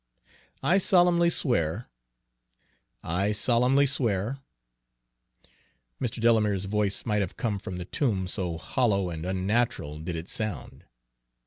[0.63, 1.85] I solemnly swear,"
[3.03, 4.39] "I solemnly swear,"
[6.01, 6.19] Mr.
[6.19, 10.85] Delamere's voice might have come from the tomb, so hollow and unnatural did it sound.